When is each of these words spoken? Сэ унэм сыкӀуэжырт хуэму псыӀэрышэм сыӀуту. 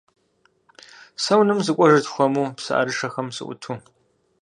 Сэ 1.23 1.33
унэм 1.39 1.59
сыкӀуэжырт 1.65 2.07
хуэму 2.13 2.45
псыӀэрышэм 2.57 3.27
сыӀуту. 3.35 3.73